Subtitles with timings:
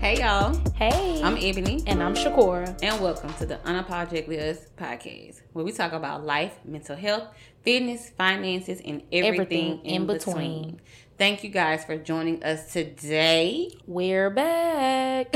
[0.00, 1.20] Hey y'all, Hey.
[1.22, 2.78] I'm Ebony, and I'm Shakora.
[2.82, 7.24] and welcome to the Unapologetically Us podcast, where we talk about life, mental health,
[7.62, 10.34] fitness, finances, and everything, Everything in, in between.
[10.62, 10.80] between.
[11.18, 13.70] Thank you guys for joining us today.
[13.86, 15.34] We're back.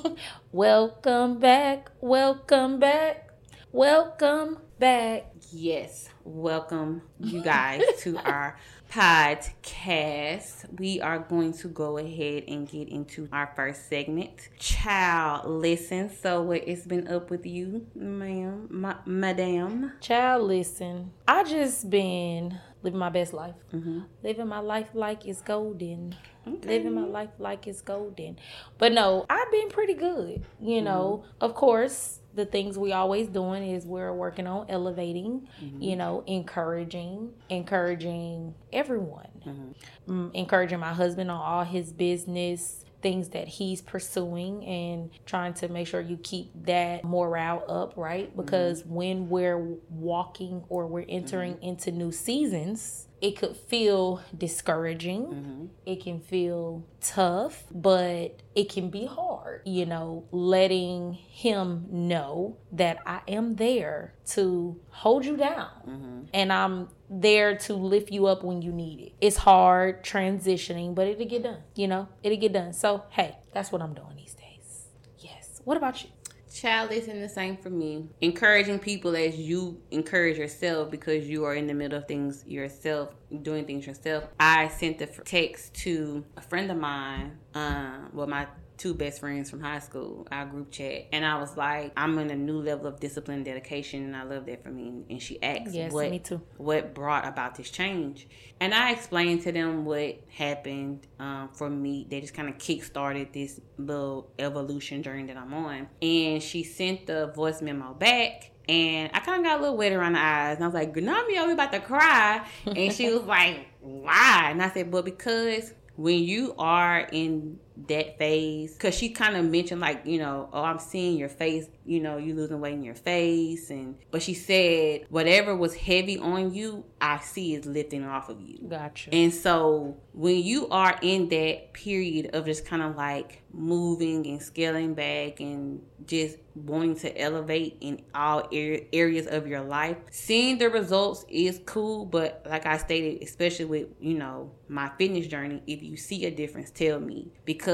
[0.52, 1.90] welcome back.
[2.00, 3.30] Welcome back.
[3.72, 5.26] Welcome back.
[5.50, 8.56] Yes, welcome you guys to our
[8.92, 10.66] podcast.
[10.78, 14.50] We are going to go ahead and get into our first segment.
[14.58, 16.10] Child, listen.
[16.14, 19.92] So, what it's been up with you, ma'am, ma- madam?
[20.02, 21.12] Child, listen.
[21.26, 23.54] I just been living my best life.
[23.72, 24.00] Mm-hmm.
[24.22, 26.14] Living my life like it's golden.
[26.44, 28.38] Living my life like it's golden.
[28.76, 30.44] But no, I've been pretty good.
[30.60, 35.82] You know, of course, the things we always doing is we're working on elevating, mm-hmm.
[35.82, 39.28] you know, encouraging, encouraging everyone.
[39.46, 40.12] Mm-hmm.
[40.12, 45.68] Mm, encouraging my husband on all his business things that he's pursuing and trying to
[45.68, 48.28] make sure you keep that morale up, right?
[48.30, 48.40] Mm-hmm.
[48.40, 49.58] Because when we're
[49.90, 55.70] walking or we're entering into new seasons, it could feel discouraging.
[55.86, 59.31] It can feel tough, but it can be hard,
[59.64, 66.88] you know, letting him know that I am there to hold you down and I'm
[67.08, 69.12] there to lift you up when you need it.
[69.20, 72.72] It's hard transitioning, but it'll get done, you know, it'll get done.
[72.72, 74.88] So, hey, that's what I'm doing these days.
[75.18, 75.60] Yes.
[75.64, 76.10] What about you?
[76.52, 78.10] Child, listen, the same for me.
[78.20, 83.14] Encouraging people as you encourage yourself because you are in the middle of things yourself,
[83.40, 84.24] doing things yourself.
[84.38, 88.46] I sent a text to a friend of mine, uh, well, my
[88.82, 92.30] two best friends from high school, our group chat, and I was like, I'm in
[92.30, 95.04] a new level of discipline and dedication, and I love that for me.
[95.08, 96.40] And she asked, Yes, what, me too.
[96.56, 98.26] what brought about this change.
[98.58, 102.08] And I explained to them what happened um, for me.
[102.10, 105.88] They just kind of kick started this little evolution journey that I'm on.
[106.00, 108.50] And she sent the voice memo back.
[108.68, 110.56] And I kind of got a little wet around the eyes.
[110.56, 112.44] And I was like, Gnomio, we about to cry.
[112.66, 114.48] And she was like, why?
[114.50, 119.44] And I said, but because when you are in that phase because she kind of
[119.44, 122.82] mentioned like you know oh i'm seeing your face you know you losing weight in
[122.82, 128.04] your face and but she said whatever was heavy on you i see is lifting
[128.04, 129.12] off of you Gotcha.
[129.12, 134.42] and so when you are in that period of just kind of like moving and
[134.42, 140.68] scaling back and just wanting to elevate in all areas of your life, seeing the
[140.68, 142.04] results is cool.
[142.04, 146.30] But like I stated, especially with, you know, my fitness journey, if you see a
[146.30, 147.71] difference, tell me because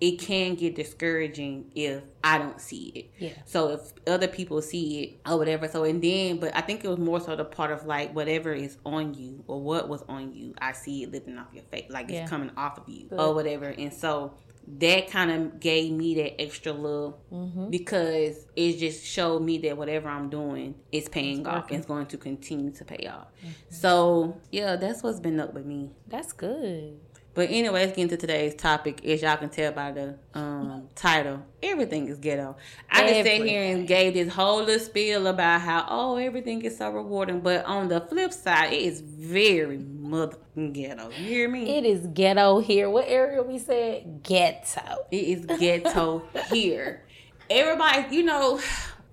[0.00, 3.10] it can get discouraging if I don't see it.
[3.24, 3.32] Yeah.
[3.44, 6.88] So if other people see it or whatever, so and then, but I think it
[6.88, 10.32] was more so the part of like whatever is on you or what was on
[10.32, 12.22] you, I see it lifting off your face, like Yeah.
[12.22, 13.18] it's coming off of you Good.
[13.20, 13.66] or whatever.
[13.66, 14.34] And so
[14.78, 17.68] that kind of gave me that extra love Mm-hmm.
[17.70, 21.86] because it just showed me that whatever I'm doing is paying It's off and it's
[21.86, 23.26] going to continue to pay off.
[23.40, 23.50] Mm-hmm.
[23.68, 25.90] So yeah, that's what's been up with me.
[26.08, 26.98] That's good.
[27.34, 29.04] But anyway, let's get into today's topic.
[29.04, 32.56] As y'all can tell by the um, title, everything is ghetto.
[32.88, 36.78] I just sat here and gave this whole little spiel about how oh everything is
[36.78, 40.38] so rewarding, but on the flip side, it is very mother
[40.72, 41.10] ghetto.
[41.10, 41.76] You hear me?
[41.76, 42.88] It is ghetto here.
[42.88, 44.22] What area we said?
[44.22, 45.06] Ghetto.
[45.10, 47.02] It is ghetto here.
[47.50, 48.60] Everybody, you know,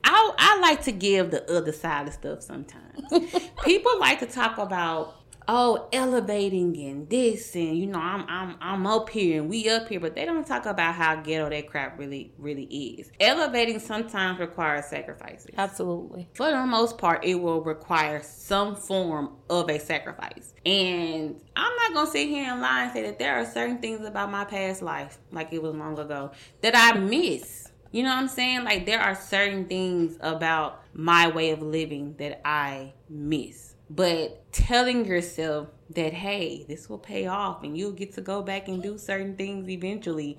[0.04, 3.02] I I like to give the other side of stuff sometimes.
[3.64, 8.88] People like to talk about oh elevating and this and you know I'm I'm I'm
[8.88, 11.98] up here and we up here, but they don't talk about how ghetto that crap
[12.00, 13.12] really really is.
[13.20, 15.52] Elevating sometimes requires sacrifices.
[15.58, 16.30] Absolutely.
[16.34, 20.54] For the most part, it will require some form of a sacrifice.
[20.66, 24.06] And I'm not gonna sit here and lie and say that there are certain things
[24.06, 26.32] about my past life, like it was long ago,
[26.62, 27.70] that I miss.
[27.92, 28.64] You know what I'm saying?
[28.64, 33.71] Like there are certain things about my way of living that I miss.
[33.96, 38.70] But telling yourself that hey, this will pay off and you'll get to go back
[38.70, 40.38] and do certain things eventually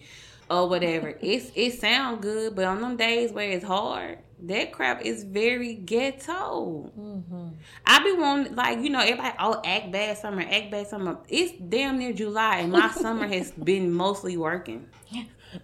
[0.48, 1.08] or whatever.
[1.20, 5.74] it's it sound good, but on them days where it's hard, that crap is very
[5.74, 6.90] ghetto.
[6.98, 7.48] Mm-hmm.
[7.86, 11.18] I be wanting like you know everybody oh act bad summer act bad summer.
[11.28, 14.88] It's damn near July and my summer has been mostly working.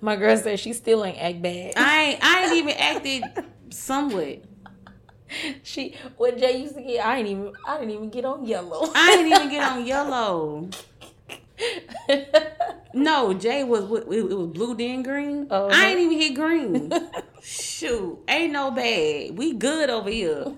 [0.02, 1.72] My girl said she still ain't act bad.
[1.76, 3.24] I ain't, I ain't even acted
[3.70, 4.44] somewhat.
[5.62, 7.04] she what Jay used to get.
[7.04, 7.52] I ain't even.
[7.66, 8.90] I didn't even get on yellow.
[8.94, 10.68] I didn't even get on yellow.
[12.94, 15.46] No, Jay was it it was blue then green.
[15.50, 16.92] Oh, I ain't even hit green.
[17.42, 19.36] Shoot, ain't no bad.
[19.36, 20.54] We good over here.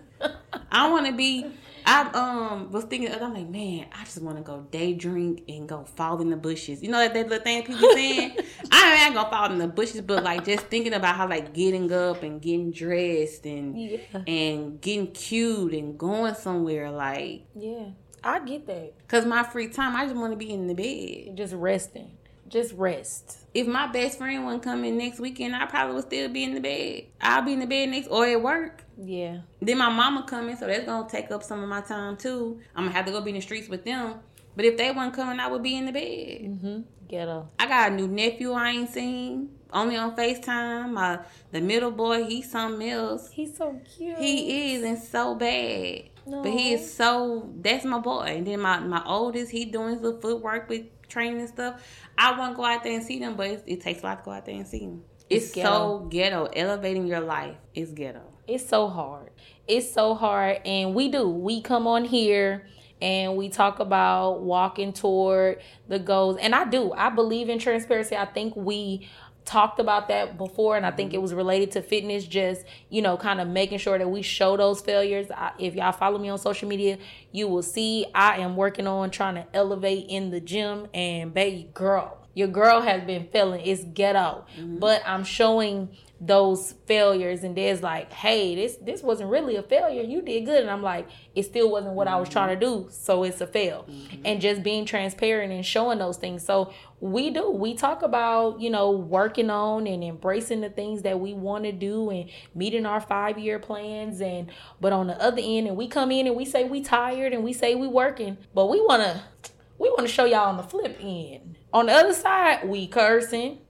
[0.70, 1.46] I want to be.
[1.92, 5.69] I um was thinking, I'm like, man, I just want to go day drink and
[5.69, 6.82] go fall in the bushes.
[6.82, 8.37] You know that, that little thing people saying.
[8.72, 11.92] I ain't gonna fall in the bushes, but like just thinking about how like getting
[11.92, 13.98] up and getting dressed and Yeah.
[14.26, 17.87] and getting cute and going somewhere like, Yeah.
[18.22, 18.92] I get that.
[19.08, 21.37] cause my free time, I just want to be in the bed.
[21.37, 22.10] Just resting.
[22.50, 23.38] Just rest.
[23.55, 26.61] If my best friend wasn't coming next weekend, I probably would still be in the
[26.61, 27.05] bed.
[27.20, 28.85] I'll be in the bed next or at work.
[29.00, 29.38] Yeah.
[29.62, 32.61] Then my mama coming, so that's gonna take up some of my time too.
[32.75, 34.17] I'm gonna have to go be in the streets with them.
[34.56, 36.02] But if they weren't coming, I would be in the bed.
[36.02, 36.81] Mm-hmm.
[37.08, 37.49] Ghetto.
[37.58, 39.50] I got a new nephew I ain't seen.
[39.73, 40.93] Only on FaceTime.
[40.93, 41.20] My
[41.52, 43.31] the middle boy, he's something else.
[43.31, 44.19] He's so cute.
[44.19, 46.10] He is and so bad.
[46.26, 48.22] But he is so that's my boy.
[48.22, 51.82] And then my, my oldest, he doing his little footwork with training and stuff.
[52.17, 54.19] I want to go out there and see them, but it, it takes a lot
[54.19, 55.02] to go out there and see them.
[55.28, 56.46] It's, It's so ghetto.
[56.46, 58.22] Elevating your life is ghetto.
[58.46, 59.31] It's so hard.
[59.69, 60.61] It's so hard.
[60.64, 61.28] And we do.
[61.28, 62.66] We come on here
[63.00, 66.37] and we talk about walking toward the goals.
[66.38, 66.93] And I do.
[66.93, 68.16] I believe in transparency.
[68.16, 69.08] I think we
[69.44, 71.16] talked about that before and I think mm-hmm.
[71.16, 74.56] it was related to fitness just, you know, kind of making sure that we show
[74.56, 75.31] those failures.
[75.31, 76.98] I, if y'all follow me on social media,
[77.32, 81.70] you will see I am working on trying to elevate in the gym and baby
[81.75, 83.62] girl, your girl has been failing.
[83.64, 84.44] It's ghetto.
[84.56, 84.78] Mm-hmm.
[84.78, 85.90] But I'm showing
[86.20, 90.02] those failures and there's like hey this this wasn't really a failure.
[90.02, 90.61] You did good.
[90.61, 92.88] And i'm like it still wasn't what i was trying to do.
[92.90, 93.87] So it's a fail.
[93.88, 94.22] Mm-hmm.
[94.25, 96.44] And just being transparent and showing those things.
[96.44, 101.19] So we do we talk about you know working on and embracing the things that
[101.19, 104.50] we want to do and meeting our five year plans and
[104.81, 107.43] but on the other end and we come in and we say we tired and
[107.43, 109.23] we say we working but we want to
[109.78, 111.56] we want to show y'all on the flip end.
[111.73, 113.61] On the other side we cursing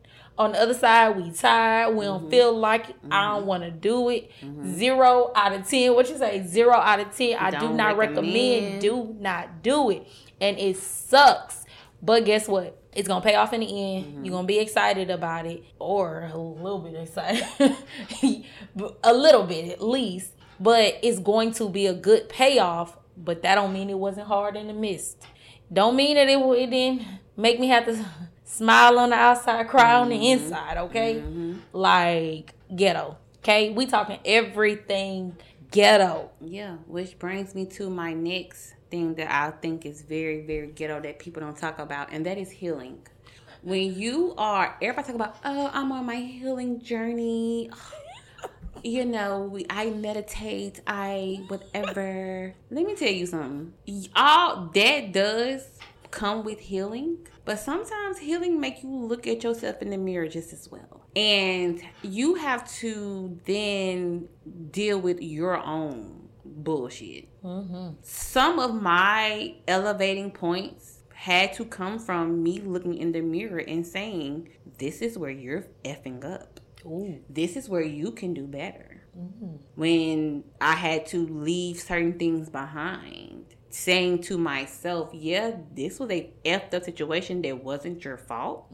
[0.41, 1.95] on the other side, we tired.
[1.95, 2.31] We don't mm-hmm.
[2.31, 2.97] feel like it.
[3.11, 3.47] I don't mm-hmm.
[3.47, 4.31] want to do it.
[4.41, 4.73] Mm-hmm.
[4.75, 5.95] Zero out of ten.
[5.95, 6.43] What you say?
[6.47, 7.37] Zero out of ten.
[7.39, 8.25] I do Don't not recommend.
[8.25, 8.81] recommend.
[8.81, 10.07] Do not do it,
[10.41, 11.67] and it sucks.
[12.01, 12.83] But guess what?
[12.95, 13.67] It's gonna pay off in the
[13.97, 14.25] end.
[14.25, 17.77] You're gonna be excited about it, or a little bit excited,
[19.05, 20.33] a little bit at least.
[20.59, 22.97] But it's going to be a good payoff.
[23.15, 25.23] But that don't mean it wasn't hard in the midst.
[25.71, 27.07] Don't mean that it, it didn't
[27.37, 28.05] make me have to
[28.51, 30.45] smile on the outside, cry on the mm-hmm.
[30.45, 30.77] inside.
[30.77, 31.59] Okay, mm-hmm.
[31.73, 33.17] like ghetto.
[33.39, 35.37] Okay, we talking everything
[35.71, 36.31] ghetto.
[36.41, 41.01] Yeah, which brings me to my next thing that I think is very, very ghetto
[41.01, 42.99] that people don't talk about, and that is healing.
[43.63, 47.71] When you are, everybody talk about, oh, I'm on my healing journey.
[48.83, 52.55] You know, we, I meditate, I whatever.
[52.71, 53.75] Let me tell you something.
[54.17, 55.69] All that does
[56.11, 60.53] come with healing, but sometimes healing make you look at yourself in the mirror just
[60.53, 61.07] as well.
[61.17, 64.29] And you have to then
[64.71, 67.29] deal with your own bullshit.
[67.43, 67.95] Mm-hmm.
[68.03, 73.87] Some of my elevating points had to come from me looking in the mirror and
[73.87, 74.49] saying,
[74.79, 76.61] This is where you're effing up.
[76.87, 77.19] Ooh.
[77.29, 79.03] This is where you can do better.
[79.19, 79.57] Mm-hmm.
[79.75, 86.33] When I had to leave certain things behind, saying to myself, Yeah, this was a
[86.45, 88.67] effed up situation that wasn't your fault.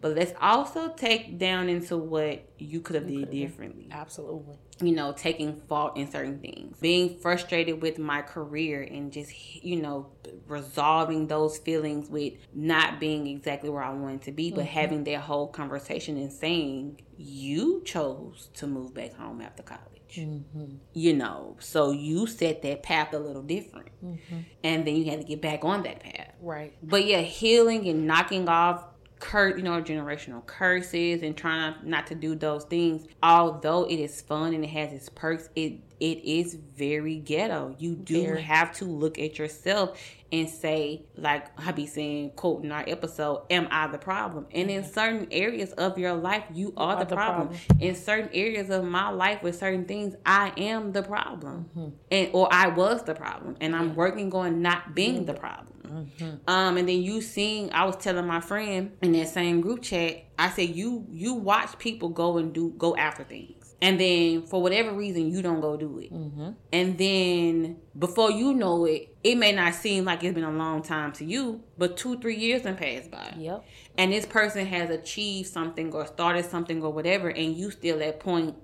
[0.00, 4.56] But let's also take down into what you could have did differently Absolutely.
[4.80, 9.32] you know, taking fault in certain things, being frustrated with my career, and just,
[9.64, 10.06] you know,
[10.46, 15.20] resolving those feelings with not being exactly where I wanted to be, but having that
[15.20, 19.99] whole conversation and saying, you chose to move back home after college.
[20.12, 20.76] Mm-hmm.
[20.92, 23.88] You know, so you set that path a little different.
[24.04, 24.38] Mm-hmm.
[24.64, 26.32] And then you had to get back on that path.
[26.40, 26.74] Right.
[26.82, 28.84] But yeah, healing and knocking off
[29.20, 33.06] cur you know, generational curses and trying not to do those things.
[33.22, 37.76] Although it is fun and it has its perks, it it is very ghetto.
[37.78, 38.42] You do Very.
[38.42, 40.00] have to look at yourself
[40.32, 44.70] and say, like I be saying, quote in our episode, "Am I the problem?" And
[44.70, 47.48] in certain areas of your life, you are, the, the problem.
[47.48, 47.80] problem.
[47.80, 51.88] In certain areas of my life with certain things, I am the problem, Mm-hmm.
[52.10, 55.66] and or I was the problem, and I'm working on not being the problem.
[55.90, 56.48] Mm-hmm.
[56.48, 60.24] Um, and then you seeing, I was telling my friend in that same group chat,
[60.38, 64.60] I said you you watch people go and do go after things, and then for
[64.62, 66.50] whatever reason you don't go do it, Mm-hmm.
[66.72, 70.82] and then before you know it, it may not seem like it's been a long
[70.82, 73.64] time to you, but two three years have passed by, Yep.
[73.98, 78.20] and this person has achieved something or started something or whatever, and you still at
[78.20, 78.54] point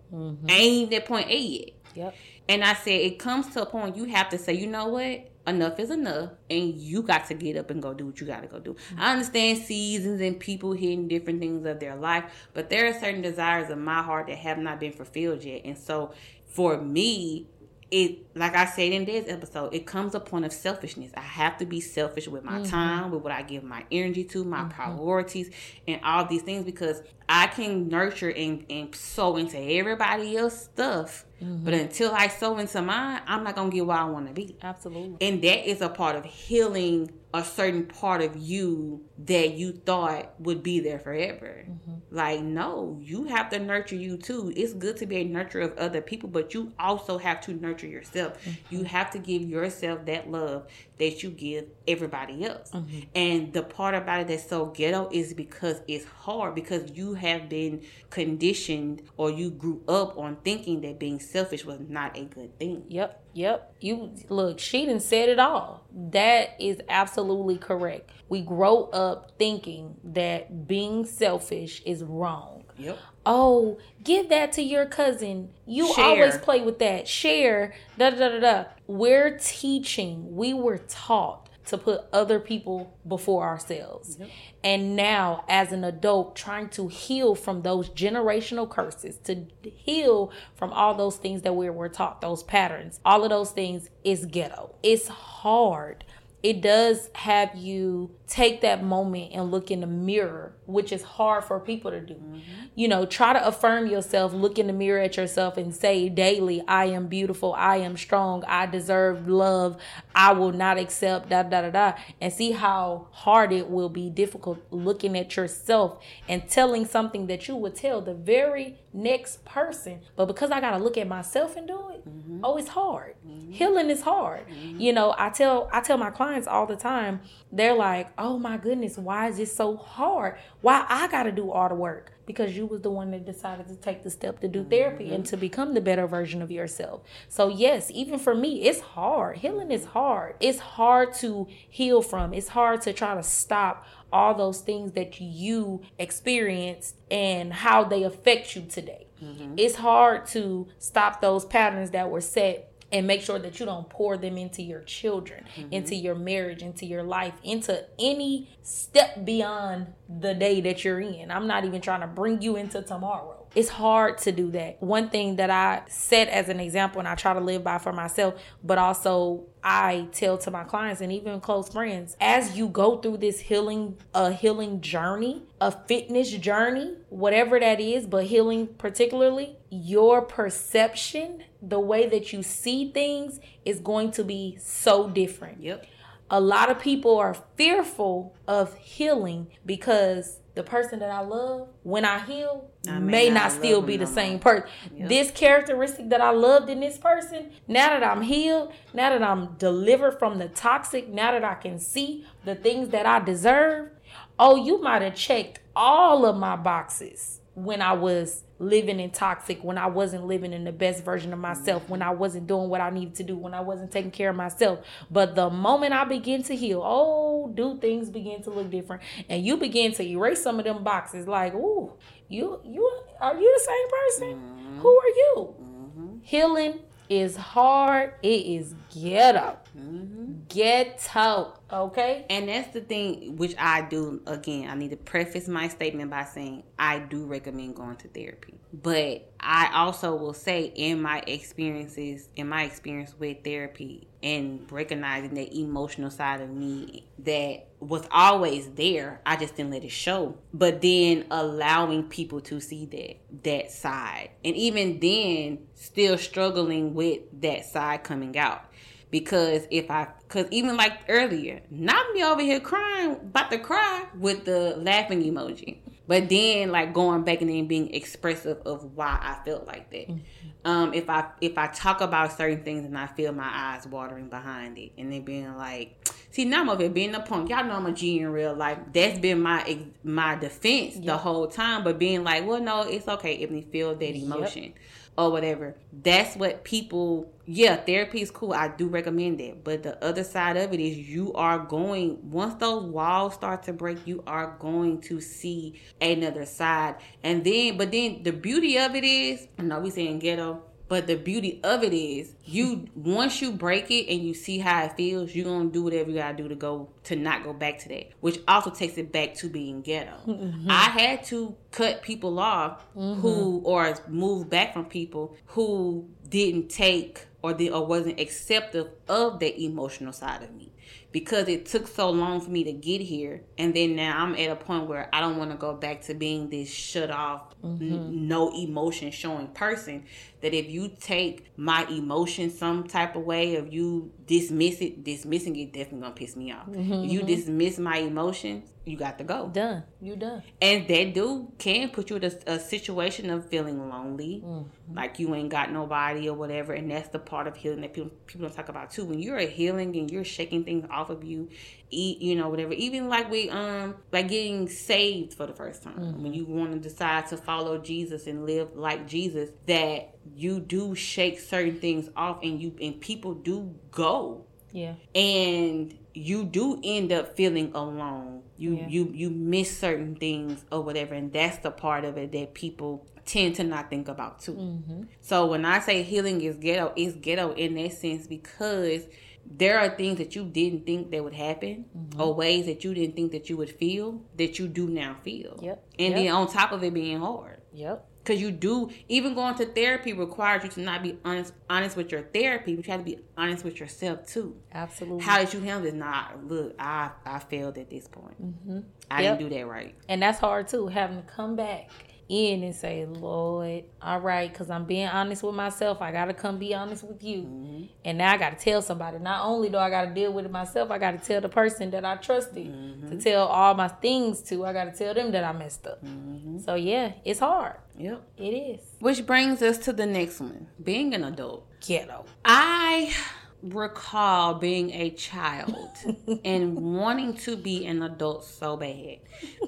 [0.49, 1.69] ain't at point A yet.
[1.95, 2.15] Yep.
[2.49, 5.31] And I said, it comes to a point you have to say, you know what?
[5.47, 6.31] Enough is enough.
[6.51, 8.77] And you got to get up and go do what you got to go do.
[8.99, 13.23] I understand seasons and people hitting different things of their life, but there are certain
[13.23, 15.63] desires of my heart that have not been fulfilled yet.
[15.65, 16.13] And so
[16.47, 17.47] for me,
[17.91, 21.13] it like I said in this episode, it comes a point of selfishness.
[21.17, 22.71] I have to be selfish with my mm-hmm.
[22.71, 24.71] time, with what I give my energy to, my mm-hmm.
[24.71, 25.51] priorities,
[25.87, 31.27] and all these things because I can nurture and, and sow into everybody else's stuff.
[31.43, 31.65] Mm-hmm.
[31.65, 34.57] But until I sow into mine, I'm not gonna get where I wanna be.
[34.63, 35.27] Absolutely.
[35.27, 40.33] And that is a part of healing a certain part of you that you thought
[40.41, 41.67] would be there forever.
[41.69, 41.95] Mm-hmm.
[42.11, 44.53] Like, no, you have to nurture you too.
[44.57, 47.89] It's good to be a nurturer of other people, but you also have to nurture
[47.89, 48.43] yourself.
[48.43, 48.75] Mm-hmm.
[48.75, 50.67] You have to give yourself that love
[50.99, 52.71] that you give everybody else.
[52.71, 53.01] Mm-hmm.
[53.15, 57.49] And the part about it that's so ghetto is because it's hard because you have
[57.49, 62.59] been conditioned or you grew up on thinking that being selfish was not a good
[62.59, 62.85] thing.
[62.89, 63.23] Yep.
[63.35, 63.75] Yep.
[63.81, 65.87] You look, she didn't said it all.
[65.93, 68.11] That is absolutely correct.
[68.29, 72.65] We grow up thinking that being selfish is wrong.
[72.79, 72.99] Yep.
[73.25, 75.51] Oh, give that to your cousin.
[75.67, 76.05] You Share.
[76.05, 77.09] always play with that.
[77.09, 77.75] Share.
[77.99, 78.65] Da da da da.
[78.87, 80.37] We're teaching.
[80.37, 84.17] We were taught to put other people before ourselves.
[84.19, 84.29] Yep.
[84.65, 90.73] And now, as an adult, trying to heal from those generational curses, to heal from
[90.73, 94.75] all those things that we were taught, those patterns, all of those things is ghetto.
[94.83, 96.05] It's hard
[96.43, 101.45] it does have you take that moment and look in the mirror, which is hard
[101.45, 102.15] for people to do.
[102.15, 102.41] Mm-hmm.
[102.75, 106.63] You know, try to affirm yourself, look in the mirror at yourself and say daily,
[106.69, 109.77] I am beautiful, I am strong, I deserve love,
[110.15, 114.11] I will not accept da da da da and see how hard it will be
[114.11, 120.01] difficult looking at yourself and telling something that you would tell the very next person.
[120.17, 122.41] But because I gotta look at myself and do it, mm-hmm.
[122.43, 123.15] oh, it's hard.
[123.27, 123.53] Mm-hmm.
[123.53, 124.49] Healing is hard.
[124.49, 124.81] Mm-hmm.
[124.81, 127.21] You know, I tell I tell my clients all the time,
[127.53, 130.39] they're like, oh my goodness, why is this so hard?
[130.63, 132.13] Why I gotta do all the work?
[132.27, 135.25] Because you was the one that decided to take the step to do therapy and
[135.25, 135.31] mm-hmm.
[135.31, 137.03] to become the better version of yourself.
[137.29, 139.39] So yes, even for me, it's hard.
[139.39, 140.35] Healing is hard.
[140.41, 142.35] It's hard to heal from.
[142.35, 148.03] It's hard to try to stop all those things that you experienced and how they
[148.03, 149.07] affect you today.
[149.23, 149.55] Mm-hmm.
[149.57, 153.89] It's hard to stop those patterns that were set and make sure that you don't
[153.89, 155.73] pour them into your children, mm-hmm.
[155.73, 161.31] into your marriage, into your life, into any step beyond the day that you're in.
[161.31, 163.47] I'm not even trying to bring you into tomorrow.
[163.55, 164.83] It's hard to do that.
[164.83, 167.93] One thing that I set as an example and I try to live by for
[167.93, 172.99] myself, but also I tell to my clients and even close friends, as you go
[172.99, 179.57] through this healing, a healing journey, a fitness journey, whatever that is, but healing particularly,
[179.71, 185.63] your perception, the way that you see things is going to be so different.
[185.63, 185.87] Yep.
[186.31, 192.05] A lot of people are fearful of healing because the person that I love, when
[192.05, 194.69] I heal, I may, not, not still be the same person.
[194.97, 195.09] Yep.
[195.09, 199.55] This characteristic that I loved in this person, now that I'm healed, now that I'm
[199.57, 203.91] delivered from the toxic, now that I can see the things that I deserve,
[204.39, 209.65] oh, you might have checked all of my boxes when I was living in toxic,
[209.65, 212.83] when I wasn't living in the best version of myself, when I wasn't doing what
[212.83, 214.81] I needed to do, when I wasn't taking care of myself.
[215.11, 219.03] But the moment I begin to heal, oh, do things begin to look different.
[219.31, 221.97] And you begin to erase some of them boxes like, oh,
[222.29, 224.39] you you are you the same person?
[224.39, 224.81] Mm-hmm.
[224.81, 225.55] Who are you?
[225.59, 226.17] Mm-hmm.
[226.21, 228.13] Healing is hard.
[228.23, 229.57] It is ghetto.
[229.79, 230.33] Mm-hmm.
[230.49, 231.56] Ghetto.
[231.73, 232.25] Okay.
[232.31, 234.71] And that's the thing which I do again.
[234.71, 238.55] I need to preface my statement by saying I do recommend going to therapy.
[238.73, 245.35] But I also will say in my experiences, in my experience with therapy and recognizing
[245.35, 249.21] that emotional side of me that was always there.
[249.25, 250.37] I just didn't let it show.
[250.53, 254.31] But then allowing people to see that that side.
[254.45, 258.66] And even then still struggling with that side coming out
[259.11, 264.07] because if I, because even like earlier, not me over here crying, about to cry
[264.19, 269.19] with the laughing emoji, but then like going back and then being expressive of why
[269.21, 270.09] I felt like that.
[270.09, 270.71] Mm-hmm.
[270.71, 274.29] Um, if I if I talk about certain things and I feel my eyes watering
[274.29, 277.51] behind it, and then being like, see now I'm over here being a punk.
[277.51, 278.79] Y'all know I'm a G in real life.
[278.93, 281.85] That's been my my defense the whole time.
[281.85, 284.65] But being like, well, no, it's okay if they feel that emotion.
[284.65, 284.75] Yep
[285.19, 285.77] or whatever.
[285.93, 288.53] That's what people, yeah, therapy is cool.
[288.53, 289.65] I do recommend it.
[289.65, 293.73] But the other side of it is you are going, once those walls start to
[293.73, 296.97] break, you are going to see another side.
[297.23, 301.07] And then, but then the beauty of it is, I know we saying ghetto, But
[301.07, 304.93] the beauty of it is, you once you break it and you see how it
[304.97, 307.89] feels, you're gonna do whatever you gotta do to go to not go back to
[307.89, 308.11] that.
[308.21, 310.17] Which also takes it back to being ghetto.
[310.27, 310.71] Mm-hmm.
[310.71, 313.21] I had to cut people off mm-hmm.
[313.21, 319.39] who or move back from people who didn't take or the or wasn't acceptive of
[319.39, 320.73] the emotional side of me
[321.13, 324.51] because it took so long for me to get here and then now i'm at
[324.51, 327.85] a point where i don't want to go back to being this shut off mm-hmm.
[327.85, 330.05] n- no emotion showing person
[330.41, 335.55] that if you take my emotion some type of way if you dismiss it dismissing
[335.57, 336.93] it definitely gonna piss me off mm-hmm.
[336.93, 337.29] if you mm-hmm.
[337.29, 342.09] dismiss my emotions you got to go done you done and that dude can put
[342.09, 344.95] you in a, a situation of feeling lonely mm-hmm.
[344.95, 348.11] like you ain't got nobody or whatever and that's the part of healing that people,
[348.27, 349.05] people don't talk about too.
[349.05, 351.49] When you're healing and you're shaking things off of you
[351.91, 352.73] eat you know whatever.
[352.73, 355.97] Even like we um like getting saved for the first time.
[355.97, 356.23] Mm-hmm.
[356.23, 360.95] when you want to decide to follow jesus and live like jesus that you do
[360.95, 364.45] shake certain things off and you and people do go.
[364.73, 364.95] Yeah.
[365.15, 368.43] And you do end up feeling alone.
[368.57, 368.89] You yeah.
[368.89, 371.15] you you miss certain things or whatever.
[371.15, 375.03] And that's the part of it that people tend to not think about too mm-hmm.
[375.21, 379.07] so when i say healing is ghetto it's ghetto in that sense because
[379.51, 382.21] there are things that you didn't think that would happen mm-hmm.
[382.21, 385.59] or ways that you didn't think that you would feel that you do now feel.
[385.63, 385.85] Yep.
[385.99, 386.17] And yep.
[386.17, 387.61] then on top of it being hard.
[387.73, 388.07] Yep.
[388.19, 392.11] Because you do, even going to therapy requires you to not be honest honest with
[392.11, 394.57] your therapy, but you have to be honest with yourself too.
[394.73, 395.25] Absolutely.
[395.25, 395.95] How did you handle this?
[395.95, 398.43] Not look, I I failed at this point.
[398.43, 398.81] Mm-hmm.
[399.09, 399.39] I yep.
[399.39, 399.95] didn't do that right.
[400.09, 401.89] And that's hard too, having to come back
[402.29, 406.03] in and say, Lord, all right, because I'm being honest with myself.
[406.03, 407.43] I got to come be honest with you.
[407.43, 407.85] Mm-hmm.
[408.05, 409.19] And now I got to tell somebody.
[409.19, 411.49] Not only do I got to deal with it myself, I got to tell the
[411.49, 413.11] person that I trusted mm-hmm.
[413.11, 414.65] to tell all my things to.
[414.65, 416.05] I got to tell them that I messed up.
[416.05, 416.59] Mm-hmm.
[416.59, 417.77] So, yeah, it's hard.
[417.99, 418.23] Yep.
[418.37, 418.81] It is.
[418.99, 421.65] Which brings us to the next one being an adult.
[421.81, 422.25] Ghetto.
[422.45, 423.15] I
[423.63, 425.89] recall being a child
[426.45, 429.19] and wanting to be an adult so bad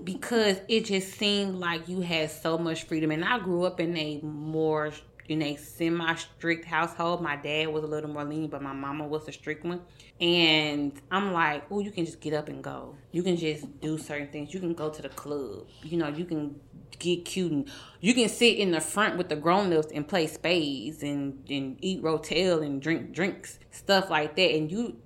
[0.04, 3.10] because it just seemed like you had so much freedom.
[3.10, 4.92] And I grew up in a more
[5.28, 7.22] in a semi strict household.
[7.22, 9.82] My dad was a little more lenient, but my mama was a strict one.
[10.20, 12.96] And I'm like, oh, you can just get up and go.
[13.12, 14.52] You can just do certain things.
[14.52, 15.66] You can go to the club.
[15.82, 16.58] You know, you can
[16.98, 17.70] get cute and
[18.00, 21.78] you can sit in the front with the grown ups and play spades and, and
[21.80, 24.54] eat rotel and drink drinks, stuff like that.
[24.54, 24.96] And you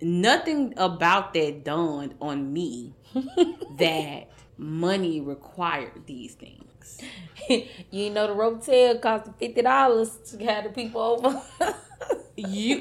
[0.00, 2.94] nothing about that dawned on me
[3.78, 4.28] that
[4.58, 7.00] money required these things.
[7.90, 11.42] you know the rotel cost fifty dollars to have the people over.
[12.36, 12.76] you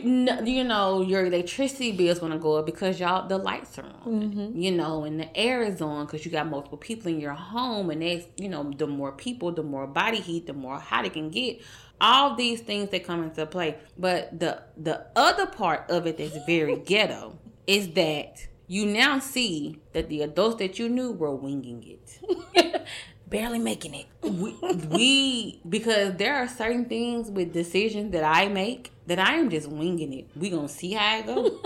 [0.46, 3.86] you know your electricity bill is going to go up because y'all the lights are
[4.06, 4.58] on mm-hmm.
[4.58, 7.90] you know and the air is on because you got multiple people in your home
[7.90, 11.14] and that's you know the more people the more body heat the more hot it
[11.14, 11.62] can get
[12.00, 16.38] all these things that come into play but the the other part of it that's
[16.46, 17.38] very ghetto
[17.68, 22.86] is that you now see that the adults that you knew were winging it
[23.32, 24.06] barely making it.
[24.22, 24.54] we,
[24.90, 29.68] we because there are certain things with decisions that I make that I am just
[29.68, 30.30] winging it.
[30.38, 31.60] We gonna see how it go.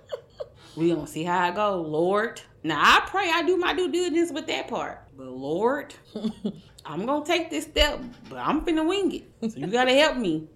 [0.76, 2.40] we gonna see how it go, Lord.
[2.62, 5.94] Now I pray I do my due diligence with that part, but Lord,
[6.86, 9.52] I'm gonna take this step, but I'm finna wing it.
[9.52, 10.48] So you gotta help me,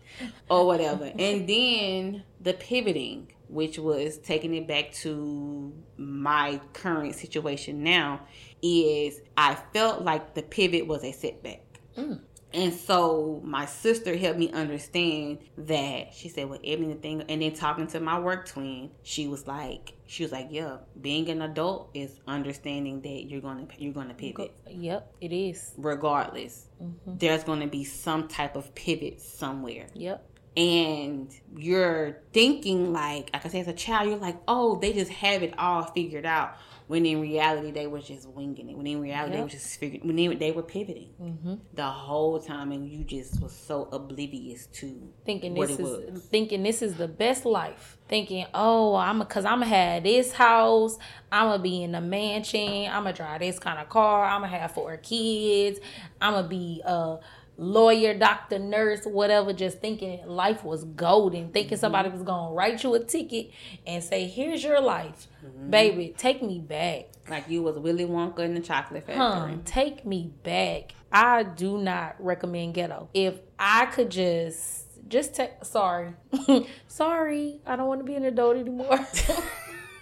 [0.49, 1.13] or whatever.
[1.19, 8.21] And then the pivoting, which was taking it back to my current situation now
[8.63, 11.61] is I felt like the pivot was a setback.
[11.99, 12.21] Mm.
[12.55, 17.43] And so my sister helped me understand that she said, well, Ebony, the thing, and
[17.43, 21.43] then talking to my work twin, she was like, she was like, yeah, being an
[21.43, 24.55] adult is understanding that you're gonna you're gonna pivot.
[24.71, 25.73] Yep, it is.
[25.77, 27.17] Regardless, mm-hmm.
[27.19, 29.87] there's gonna be some type of pivot somewhere.
[29.95, 30.25] Yep.
[30.57, 35.11] And you're thinking like, like I say as a child, you're like, oh, they just
[35.11, 36.57] have it all figured out
[36.87, 38.77] when in reality they were just winging it.
[38.77, 39.39] When in reality yep.
[39.39, 40.07] they were just figuring.
[40.07, 41.55] When they, they were pivoting mm-hmm.
[41.73, 46.23] the whole time, and you just was so oblivious to thinking this is was.
[46.25, 47.97] thinking this is the best life.
[48.09, 50.99] Thinking, oh, I'm because I'm gonna have this house.
[51.33, 52.87] I'm gonna be in a mansion.
[52.91, 54.25] I'm gonna drive this kind of car.
[54.25, 55.81] I'm gonna have four kids.
[56.21, 57.17] I'm gonna be uh
[57.57, 61.81] lawyer, doctor, nurse, whatever, just thinking life was golden, thinking mm-hmm.
[61.81, 63.51] somebody was gonna write you a ticket
[63.87, 65.71] and say, "Here's your life, mm-hmm.
[65.71, 66.15] baby.
[66.17, 69.55] Take me back." Like you was Willy Wonka in the chocolate factory.
[69.55, 70.95] Huh, take me back.
[71.11, 73.09] I do not recommend ghetto.
[73.15, 75.53] If I could just, just take.
[75.63, 76.13] Sorry,
[76.89, 77.61] sorry.
[77.67, 78.99] I don't want to be an adult anymore.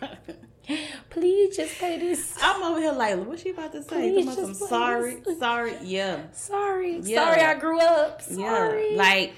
[1.11, 2.37] Please just pay this.
[2.41, 4.13] I'm over here like, what's she about to say?
[4.13, 5.39] Please just sorry, this.
[5.39, 7.25] sorry, yeah, sorry, yeah.
[7.25, 7.41] sorry.
[7.41, 8.23] I grew up.
[8.23, 8.93] Sorry.
[8.93, 9.33] Yeah, like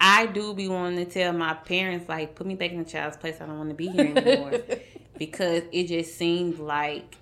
[0.00, 3.16] I do be wanting to tell my parents like, put me back in the child's
[3.16, 3.36] place.
[3.40, 4.60] I don't want to be here anymore
[5.18, 7.16] because it just seemed like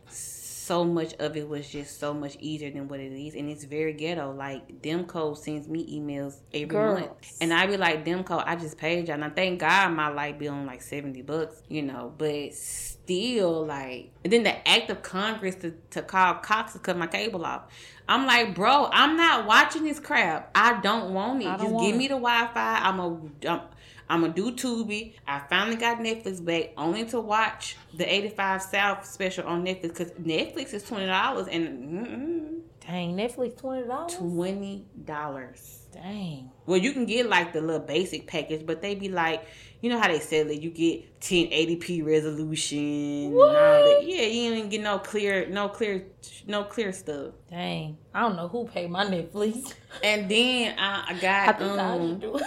[0.66, 3.64] so much of it was just so much easier than what it is, and it's
[3.64, 4.33] very ghetto.
[4.33, 7.00] Like Demco sends me emails every Girls.
[7.00, 10.09] month, and I be like, Demco, I just paid y'all, and I thank God my
[10.09, 14.90] light bill on like seventy bucks, you know, but still like, and then the act
[14.90, 17.62] of Congress to, to call Cox to cut my cable off.
[18.09, 20.50] I'm like, bro, I'm not watching this crap.
[20.55, 21.46] I don't want it.
[21.46, 21.98] Don't Just give it.
[21.98, 22.79] me the Wi-Fi.
[22.83, 23.18] I'm a.
[23.48, 23.61] I'm,
[24.09, 25.14] I'm gonna do Tubi.
[25.27, 30.11] I finally got Netflix back only to watch the 85 South special on Netflix because
[30.12, 34.14] Netflix is twenty dollars and dang Netflix twenty dollars.
[34.14, 35.81] Twenty dollars.
[35.92, 36.51] Dang.
[36.66, 39.47] Well, you can get like the little basic package, but they be like,
[39.81, 40.61] you know how they sell it.
[40.61, 43.33] You get 1080p resolution.
[43.33, 44.05] What?
[44.07, 46.07] Yeah, you ain't get no clear, no clear,
[46.47, 47.33] no clear stuff.
[47.51, 49.73] Dang, I don't know who paid my Netflix.
[50.03, 52.21] And then I, I got I um.
[52.23, 52.40] I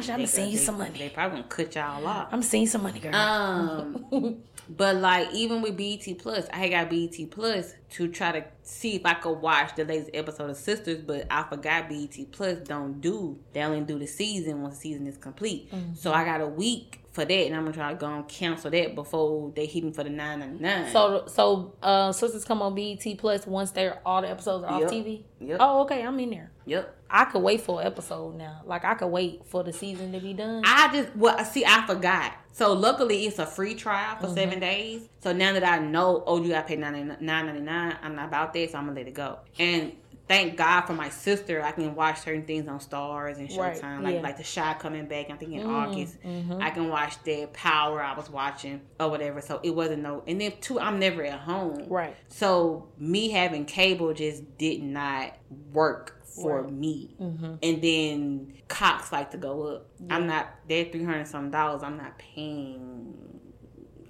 [0.00, 0.96] should, I'm seeing some money.
[0.96, 2.28] They probably gonna cut y'all off.
[2.30, 3.14] I'm seeing some money, girl.
[3.14, 4.36] Um,
[4.68, 9.04] but like even with BET Plus, I got BET Plus to try to see if
[9.04, 13.38] I could watch the latest episode of Sistas, but I forgot BET Plus don't do
[13.52, 15.72] they only do the season once the season is complete.
[15.72, 15.94] Mm-hmm.
[15.94, 18.70] So I got a week for that, and I'm gonna try to go and cancel
[18.70, 20.92] that before they hit me for the nine ninety nine.
[20.92, 24.88] So so uh, Sistas come on BET Plus once they're all the episodes are yep.
[24.88, 25.22] off TV.
[25.40, 25.56] Yep.
[25.58, 26.52] Oh, okay, I'm in there.
[26.66, 26.96] Yep.
[27.10, 28.62] I could wait for an episode now.
[28.64, 30.62] Like I could wait for the season to be done.
[30.64, 32.34] I just well see I forgot.
[32.52, 34.34] So luckily it's a free trial for mm-hmm.
[34.34, 35.08] seven days.
[35.20, 37.96] So now that I know, oh, you got to pay nine ninety nine.
[38.02, 39.40] I'm not about that, so I'm gonna let it go.
[39.58, 39.92] And
[40.30, 41.60] thank God for my sister.
[41.60, 44.02] I can watch certain things on Starz and Showtime, right.
[44.04, 44.20] like yeah.
[44.20, 45.28] like The Chi coming back.
[45.28, 46.22] I think in mm, August.
[46.22, 46.62] Mm-hmm.
[46.62, 49.40] I can watch that Power I was watching or whatever.
[49.40, 50.22] So it wasn't no.
[50.28, 51.84] And then two, I'm never at home.
[51.88, 52.16] Right.
[52.28, 55.36] So me having cable just did not
[55.72, 56.72] work for right.
[56.72, 57.16] me.
[57.20, 57.54] Mm-hmm.
[57.62, 59.86] And then Cox like to go up.
[59.98, 60.16] Yeah.
[60.16, 61.82] I'm not that three hundred some dollars.
[61.82, 63.14] I'm not paying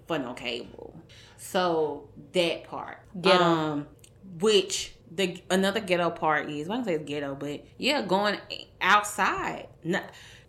[0.07, 1.01] for no cable.
[1.37, 2.99] So that part.
[3.21, 3.87] Get um,
[4.38, 8.38] which the another ghetto part is I don't say it's ghetto, but yeah, going
[8.81, 9.69] outside.
[9.83, 10.05] Not,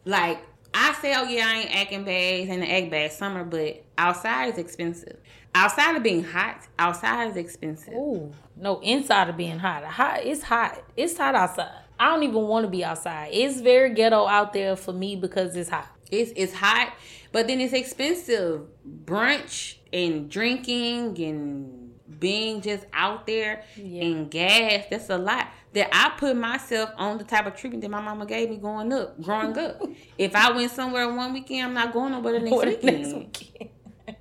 [0.05, 0.39] like
[0.73, 4.53] I say, oh yeah, I ain't acting bad and the egg bad summer, but outside
[4.53, 5.17] is expensive.
[5.53, 7.93] Outside of being hot, outside is expensive.
[7.93, 9.83] Ooh, no, inside of being hot.
[9.83, 10.81] Hot, it's hot.
[10.95, 11.71] It's hot outside.
[11.99, 13.29] I don't even want to be outside.
[13.33, 15.87] It's very ghetto out there for me because it's hot.
[16.09, 16.93] It's it's hot,
[17.31, 18.61] but then it's expensive.
[19.05, 21.80] Brunch and drinking and
[22.21, 24.03] being just out there yeah.
[24.03, 25.47] and gas, that's a lot.
[25.73, 28.93] That I put myself on the type of treatment that my mama gave me growing
[28.93, 29.81] up, growing up.
[30.17, 33.01] if I went somewhere one weekend, I'm not going nowhere the next, weekend.
[33.01, 33.70] next weekend.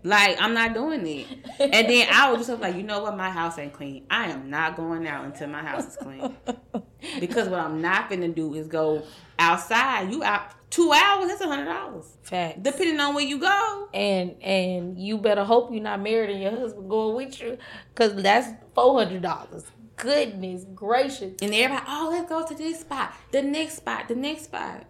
[0.03, 1.27] Like I'm not doing it.
[1.59, 4.07] And then I was just like, you know what, my house ain't clean.
[4.11, 6.37] I am not going out until my house is clean.
[7.21, 9.03] because what I'm not gonna do is go
[9.39, 10.11] outside.
[10.11, 12.07] You out two hours, that's a hundred dollars.
[12.23, 12.63] Fact.
[12.63, 13.89] Depending on where you go.
[13.93, 17.59] And and you better hope you're not married and your husband going with you,
[17.95, 19.65] cause that's four hundred dollars.
[19.97, 21.35] Goodness gracious.
[21.43, 24.87] And everybody, oh, let's go to this spot, the next spot, the next spot.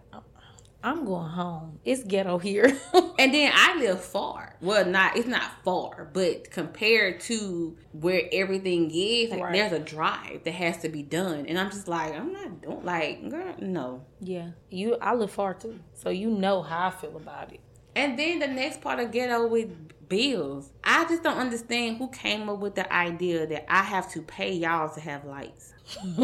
[0.83, 1.79] I'm going home.
[1.85, 2.65] It's ghetto here.
[3.19, 4.55] and then I live far.
[4.61, 9.53] Well, not it's not far, but compared to where everything is, like right.
[9.53, 11.45] there's a drive that has to be done.
[11.45, 14.05] And I'm just like, I'm not doing like, girl, no.
[14.19, 14.97] Yeah, you.
[15.01, 17.59] I live far too, so you know how I feel about it.
[17.95, 19.69] And then the next part of ghetto with
[20.07, 24.21] bills, I just don't understand who came up with the idea that I have to
[24.21, 25.73] pay y'all to have lights.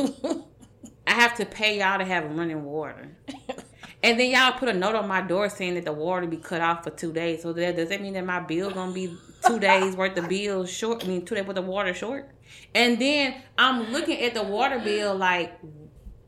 [1.07, 3.15] I have to pay y'all to have running water.
[4.03, 6.61] And then y'all put a note on my door saying that the water be cut
[6.61, 7.41] off for two days.
[7.41, 10.71] So that, does that mean that my bill gonna be two days worth of bills
[10.71, 11.03] short?
[11.03, 12.29] I mean, two days worth of water short.
[12.75, 15.59] And then I'm looking at the water bill like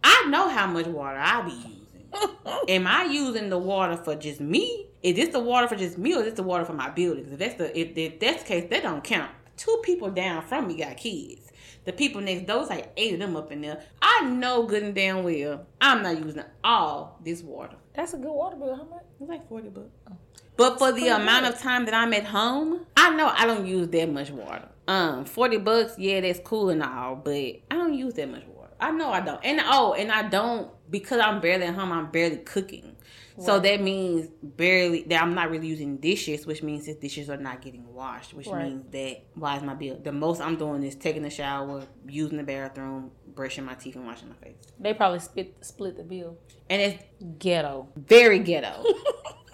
[0.04, 2.70] I know how much water I be using.
[2.70, 4.88] Am I using the water for just me?
[5.04, 7.32] Is this the water for just me, or is this the water for my buildings?
[7.32, 9.32] If that's the if, if that's the case, that don't count.
[9.58, 11.49] Two people down from me got kids.
[11.90, 13.82] The people next door, like eight of them up in there.
[14.00, 17.78] I know good and damn well I'm not using all this water.
[17.96, 18.76] That's a good water bill.
[18.76, 19.06] How much?
[19.20, 19.90] It's like forty bucks.
[20.08, 20.16] Oh.
[20.56, 21.56] But for the amount good.
[21.56, 24.70] of time that I'm at home, I know I don't use that much water.
[24.88, 28.70] Um, forty bucks, yeah, that's cool and all, but I don't use that much water.
[28.80, 29.44] I know I don't.
[29.44, 31.92] And oh, and I don't because I'm barely at home.
[31.92, 32.96] I'm barely cooking.
[33.40, 37.38] So that means barely that I'm not really using dishes, which means that dishes are
[37.38, 38.66] not getting washed, which right.
[38.66, 39.98] means that why is my bill?
[40.04, 44.06] The most I'm doing is taking a shower, using the bathroom, brushing my teeth, and
[44.06, 44.58] washing my face.
[44.78, 46.38] They probably split split the bill.
[46.70, 47.04] And it's
[47.40, 48.84] ghetto, very ghetto.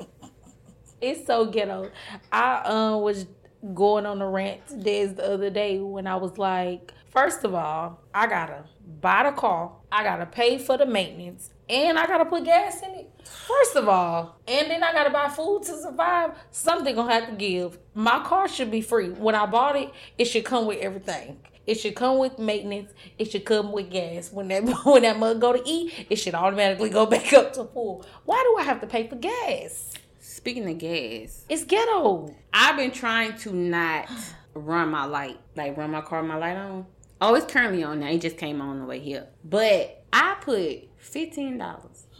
[1.02, 1.91] it's so ghetto.
[2.32, 3.28] I uh, was
[3.74, 8.02] going on a rant Des the other day when I was like, first of all,
[8.13, 8.65] I gotta
[9.02, 12.91] buy the car, I gotta pay for the maintenance, and I gotta put gas in
[12.91, 13.12] it.
[13.48, 16.32] First of all, and then I gotta buy food to survive.
[16.52, 17.78] Something gonna have to give.
[17.93, 19.10] My car should be free.
[19.10, 21.39] When I bought it, it should come with everything.
[21.65, 22.91] It should come with maintenance.
[23.17, 24.32] It should come with gas.
[24.32, 27.65] When that when that mug go to eat, it should automatically go back up to
[27.65, 28.06] full.
[28.26, 29.93] Why do I have to pay for gas?
[30.19, 32.36] Speaking of gas, It's ghetto.
[32.54, 34.08] I've been trying to not
[34.54, 36.86] run my light, like run my car, my light on.
[37.21, 38.10] Oh, it's currently on now.
[38.10, 39.28] It just came on the way here.
[39.43, 42.06] But I put fifteen dollars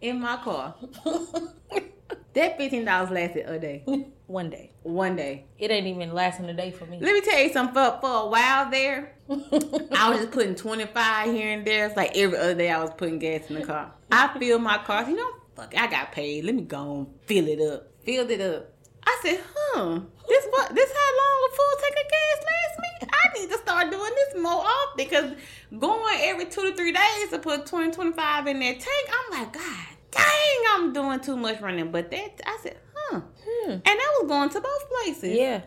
[0.00, 0.74] in my car.
[2.32, 3.84] that fifteen dollars lasted a day,
[4.26, 4.72] One day.
[4.82, 5.44] one day.
[5.58, 6.98] It ain't even lasting a day for me.
[7.00, 7.74] Let me tell you something.
[7.74, 11.86] For, for a while there, I was just putting twenty five here and there.
[11.86, 13.92] It's like every other day I was putting gas in the car.
[14.10, 15.08] I filled my car.
[15.08, 16.44] You know, fuck, I got paid.
[16.44, 17.86] Let me go and fill it up.
[18.04, 18.72] Filled it up.
[19.06, 23.08] I said, huh, this what this how long a full tank of gas lasts me?
[23.12, 25.32] I need to start doing this more often because
[25.78, 29.52] going every two to three days to put 20, 25 in that tank, I'm like,
[29.52, 30.24] God dang,
[30.70, 31.90] I'm doing too much running.
[31.90, 33.20] But that I said, huh.
[33.20, 33.70] Hmm.
[33.70, 35.36] And I was going to both places.
[35.36, 35.62] Yeah.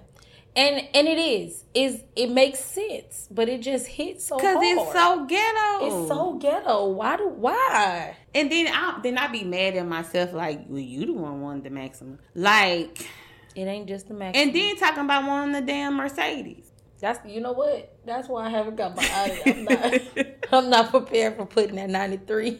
[0.56, 1.64] And and it is.
[1.74, 4.64] Is it makes sense, but it just hits so Cause hard.
[4.64, 5.86] it's so ghetto.
[5.86, 6.90] It's so ghetto.
[6.90, 8.16] Why do why?
[8.36, 11.64] And then I then I be mad at myself like, well, you the one wanted
[11.64, 12.18] the Maxima.
[12.36, 13.08] Like,
[13.56, 14.38] It ain't just the max.
[14.38, 16.72] and then talking about wanting the damn Mercedes.
[17.00, 17.98] that's you know what?
[18.06, 19.42] That's why I haven't got my Audi.
[19.52, 20.02] I'm not
[20.52, 22.60] I'm not prepared for putting that 93.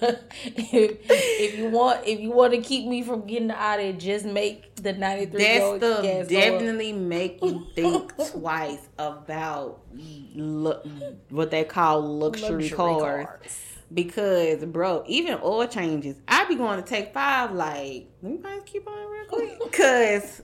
[0.00, 4.24] if, if you want if you want to keep me from getting the Audi, just
[4.24, 9.82] make the 93 That stuff definitely make you think twice about
[10.34, 10.80] lu-
[11.30, 13.26] what they call luxury, Luxury cars.
[13.26, 13.64] cars.
[13.92, 17.52] Because, bro, even oil changes, I be going to take five.
[17.52, 20.42] Like, let me guys keep on real quick, cause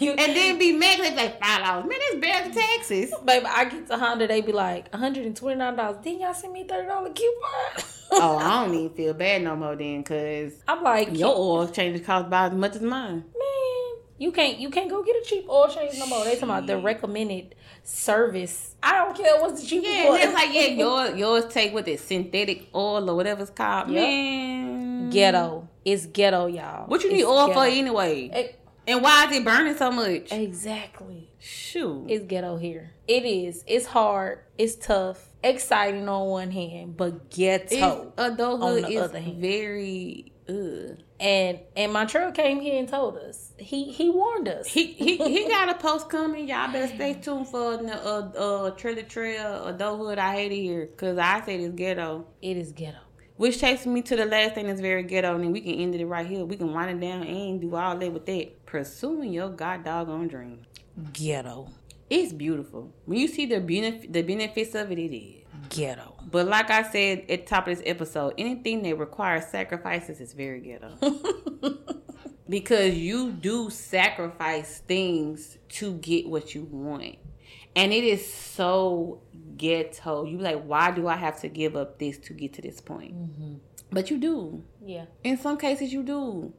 [0.00, 1.00] You, and then be mad.
[1.00, 1.84] They like five dollars.
[1.86, 3.12] Man, that's barely taxes.
[3.24, 6.02] Baby, I get to Honda, they be like $129.
[6.02, 7.84] Didn't y'all send me $30 coupon?
[8.12, 12.06] oh, I don't even feel bad no more then, cause I'm like, your oil changes
[12.06, 13.16] cost about as much as mine.
[13.16, 13.24] man,
[14.22, 16.24] you can't you can't go get a cheap oil change no more.
[16.24, 18.76] They talking about the recommended service.
[18.82, 22.00] I don't care what's the cheapest Yeah, it's like yeah, yours yours take with it
[22.00, 23.88] synthetic oil or whatever it's called.
[23.90, 24.02] Yep.
[24.02, 25.68] Man, ghetto.
[25.84, 26.86] It's ghetto, y'all.
[26.86, 27.60] What you need oil ghetto.
[27.60, 28.30] for anyway?
[28.32, 28.48] Eh,
[28.86, 30.30] And why is it burning so much?
[30.32, 31.30] Exactly.
[31.40, 32.06] Shoot.
[32.08, 32.92] It's ghetto here.
[33.08, 33.64] It is.
[33.66, 34.40] It's hard.
[34.56, 35.18] It's tough.
[35.42, 37.74] Exciting on one hand, but ghetto.
[37.74, 39.38] It's- adulthood on the is other hand.
[39.40, 40.32] very.
[40.48, 40.98] Ugh.
[41.22, 43.52] And and Montreal came here and told us.
[43.56, 44.66] He he warned us.
[44.66, 46.48] He he he got a post coming.
[46.48, 50.18] Y'all better stay tuned for the uh uh Trailer Trail adulthood.
[50.18, 52.26] I hate it here because I said it's ghetto.
[52.42, 52.98] it is ghetto.
[53.36, 55.94] Which takes me to the last thing that's very ghetto, and then we can end
[55.94, 56.44] it right here.
[56.44, 58.66] We can wind it down and do all that with that.
[58.66, 60.60] Pursuing your god doggone dream.
[61.12, 61.68] Ghetto.
[62.12, 62.94] It's beautiful.
[63.06, 65.44] When you see the benef- the benefits of it, it is.
[65.70, 66.14] Ghetto.
[66.30, 70.34] But like I said at the top of this episode, anything that requires sacrifices is
[70.34, 70.92] very ghetto.
[72.50, 77.16] because you do sacrifice things to get what you want.
[77.74, 79.22] And it is so
[79.56, 80.26] ghetto.
[80.26, 82.78] You be like, why do I have to give up this to get to this
[82.78, 83.14] point?
[83.14, 83.54] Mm-hmm.
[83.90, 84.62] But you do.
[84.84, 85.06] Yeah.
[85.24, 86.52] In some cases, you do.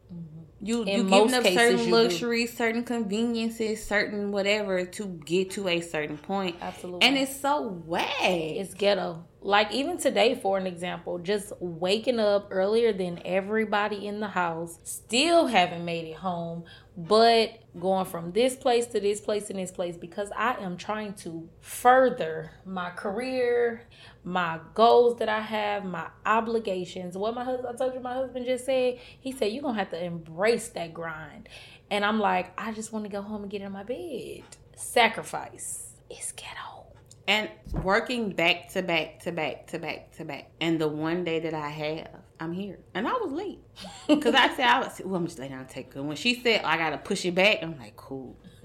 [0.66, 0.84] You.
[0.84, 1.92] In you giving up cases, certain you do.
[1.92, 6.56] luxuries, certain conveniences, certain whatever to get to a certain point.
[6.62, 7.06] Absolutely.
[7.08, 8.08] And it's so whack.
[8.22, 9.26] It's ghetto.
[9.46, 14.80] Like even today, for an example, just waking up earlier than everybody in the house,
[14.86, 16.64] still haven't made it home,
[16.96, 21.16] but going from this place to this place and this place because I am trying
[21.16, 23.82] to further my career,
[24.24, 27.18] my goals that I have, my obligations.
[27.18, 29.90] What my husband, I told you, my husband just said, he said, You're gonna have
[29.90, 31.50] to embrace that grind.
[31.92, 34.44] And I'm like, I just want to go home and get in my bed.
[34.78, 35.92] Sacrifice.
[36.10, 36.73] It's ghetto.
[37.28, 40.52] And working back to back to back to back to back.
[40.60, 42.10] And the one day that I have,
[42.40, 42.80] I'm here.
[42.94, 43.60] And I was late.
[44.08, 46.02] Because I said, I was, well, I'm just lay down and take it.
[46.02, 48.36] When she said, I got to push it back, I'm like, cool.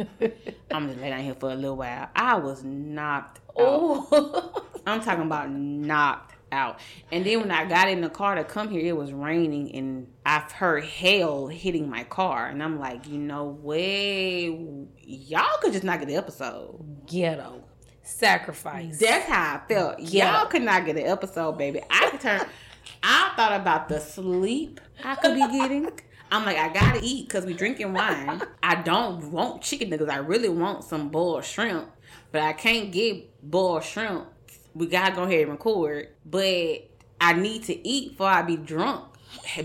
[0.71, 2.09] I'm just lay down here for a little while.
[2.16, 3.55] I was knocked out.
[3.57, 6.81] Oh, I'm talking about knocked out.
[7.12, 10.09] And then when I got in the car to come here, it was raining and
[10.27, 12.49] I've heard hail hitting my car.
[12.49, 14.49] And I'm like, you know, way
[14.99, 17.07] y'all could just not get the episode.
[17.07, 17.67] ghetto
[18.09, 18.99] sacrifice.
[18.99, 20.01] That's how I felt.
[20.01, 20.40] Yeah.
[20.40, 21.83] Y'all could not get an episode, baby.
[21.90, 22.42] I could turn.
[23.03, 25.90] I thought about the sleep I could be getting.
[26.31, 28.42] I'm like, I gotta eat because we drinking wine.
[28.62, 30.11] I don't want chicken nuggets.
[30.11, 31.90] I really want some boiled shrimp,
[32.33, 34.27] but I can't get boiled shrimp.
[34.75, 36.90] We gotta go ahead and record, but
[37.21, 39.05] I need to eat before I be drunk.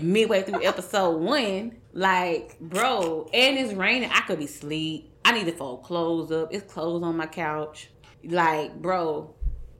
[0.00, 1.76] midway through episode one.
[1.92, 4.10] Like, bro, and it's raining.
[4.12, 5.10] I could be sleep.
[5.24, 6.52] I need to fold clothes up.
[6.52, 7.90] It's clothes on my couch.
[8.26, 9.34] Like, bro,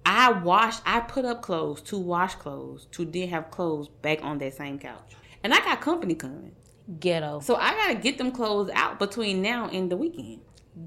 [0.06, 4.38] I washed, I put up clothes to wash clothes to then have clothes back on
[4.38, 5.14] that same couch.
[5.42, 6.52] And I got company coming.
[7.00, 7.40] Ghetto.
[7.40, 10.40] So I gotta get them clothes out between now and the weekend.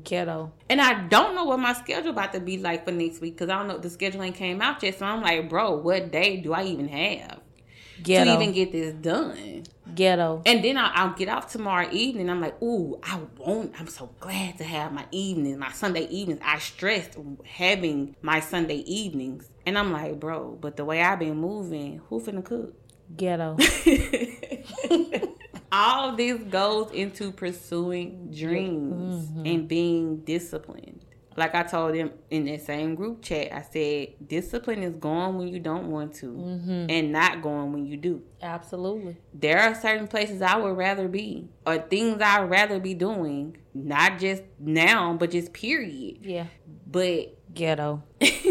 [0.04, 0.54] Ghetto.
[0.70, 3.50] And I don't know what my schedule about to be like for next week because
[3.50, 5.00] I don't know the schedule ain't came out yet.
[5.00, 7.40] So I'm like, bro, what day do I even have
[8.04, 8.36] Ghetto.
[8.36, 9.64] to even get this done?
[9.96, 10.42] Ghetto.
[10.46, 12.30] And then I'll, I'll get off tomorrow evening.
[12.30, 13.74] I'm like, ooh, I won't.
[13.80, 16.42] I'm so glad to have my evenings, my Sunday evenings.
[16.44, 19.50] I stressed having my Sunday evenings.
[19.66, 22.74] And I'm like, bro, but the way I've been moving, who finna cook?
[23.16, 23.58] Ghetto.
[25.72, 29.46] All this goes into pursuing dreams mm-hmm.
[29.46, 30.97] and being disciplined.
[31.38, 35.48] Like I told them in that same group chat, I said, discipline is going when
[35.48, 36.86] you don't want to mm-hmm.
[36.90, 38.24] and not going when you do.
[38.42, 39.18] Absolutely.
[39.36, 44.18] There are certain places I would rather be or things I'd rather be doing, not
[44.18, 46.26] just now, but just period.
[46.26, 46.48] Yeah.
[46.88, 48.02] But Ghetto.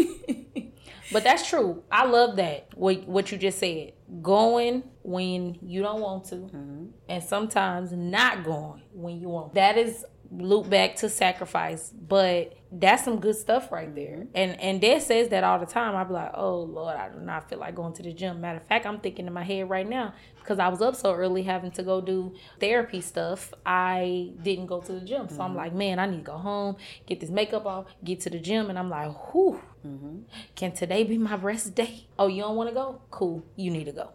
[1.11, 1.83] But that's true.
[1.91, 2.67] I love that.
[2.75, 3.93] What what you just said.
[4.21, 6.85] Going when you don't want to, mm-hmm.
[7.07, 9.53] and sometimes not going when you want.
[9.53, 14.17] That is loop back to sacrifice, but that's some good stuff right there.
[14.17, 14.35] Mm-hmm.
[14.35, 15.95] And and Dad says that all the time.
[15.95, 18.41] I be like, oh Lord, I do not feel like going to the gym.
[18.41, 21.13] Matter of fact, I'm thinking in my head right now because I was up so
[21.13, 23.53] early having to go do therapy stuff.
[23.65, 25.57] I didn't go to the gym, so I'm mm-hmm.
[25.57, 28.69] like, man, I need to go home, get this makeup off, get to the gym,
[28.69, 29.61] and I'm like, whew.
[29.85, 30.19] Mm-hmm.
[30.55, 32.07] Can today be my rest day?
[32.19, 33.01] Oh, you don't want to go?
[33.11, 33.45] Cool.
[33.55, 34.11] You need to go.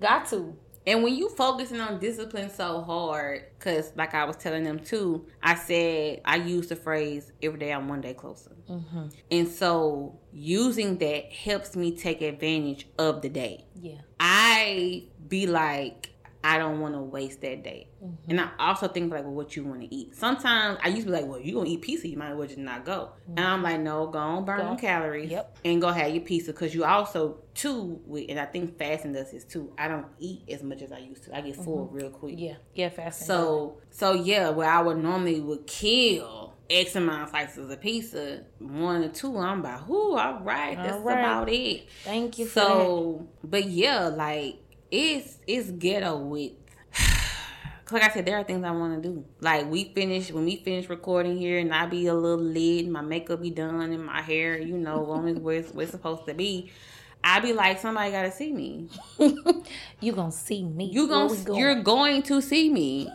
[0.00, 0.56] Got to.
[0.86, 5.26] And when you focusing on discipline so hard, because like I was telling them too,
[5.42, 8.56] I said I use the phrase every day I'm one day closer.
[8.68, 9.08] Mm-hmm.
[9.30, 13.66] And so using that helps me take advantage of the day.
[13.74, 14.00] Yeah.
[14.18, 16.10] I be like,
[16.42, 17.88] I don't want to waste that day.
[18.02, 18.30] Mm-hmm.
[18.30, 20.16] And I also think like, well, what you want to eat.
[20.16, 22.46] Sometimes I used to be like, well, you gonna eat pizza, you might as well
[22.46, 23.10] just not go.
[23.26, 23.46] And mm-hmm.
[23.46, 25.58] I'm like, no, go on, burn calories, Yep.
[25.64, 28.00] and go have your pizza because you also too.
[28.06, 29.72] With, and I think fasting does this too.
[29.76, 31.36] I don't eat as much as I used to.
[31.36, 31.96] I get full mm-hmm.
[31.96, 32.34] real quick.
[32.38, 32.54] Yeah.
[32.74, 33.20] Yeah, fast.
[33.20, 37.80] and So so yeah, where I would normally would kill X amount of slices of
[37.80, 41.18] pizza, one or two, I'm about, whoo, all right, that's All right.
[41.18, 41.88] about it.
[42.04, 42.46] thank you.
[42.46, 46.52] So, but yeah, like it's it's ghetto with.
[47.92, 49.24] Like I said, there are things I want to do.
[49.40, 53.00] Like we finish when we finish recording here, and I be a little lit, my
[53.00, 56.34] makeup be done, and my hair, you know, on where it's, where it's supposed to
[56.34, 56.70] be.
[57.24, 58.88] I be like, somebody got to see me.
[60.00, 60.84] You gonna see me.
[60.86, 61.54] You we going?
[61.56, 63.10] you're going to see me.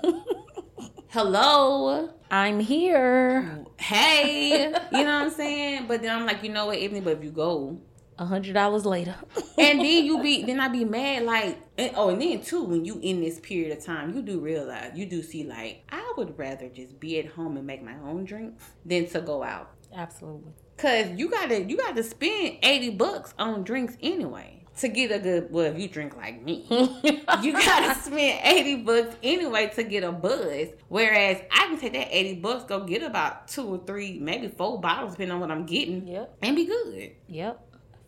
[1.07, 2.09] Hello.
[2.29, 3.65] I'm here.
[3.79, 4.65] Hey.
[4.65, 5.85] You know what I'm saying?
[5.87, 7.79] But then I'm like, you know what, Ebony, but if you go,
[8.17, 9.15] A hundred dollars later.
[9.57, 12.85] and then you be then I be mad like and, oh and then too when
[12.85, 16.37] you in this period of time you do realize you do see like I would
[16.37, 20.53] rather just be at home and make my own drinks than to go out Absolutely.
[20.77, 25.49] cause you gotta you gotta spend eighty bucks on drinks anyway to get a good
[25.51, 26.65] well if you drink like me
[27.41, 30.67] you gotta spend 80 bucks anyway to get a buzz.
[30.89, 34.79] Whereas I can take that 80 bucks, go get about two or three, maybe four
[34.81, 36.37] bottles, depending on what I'm getting, Yep.
[36.41, 37.64] and be good Yep.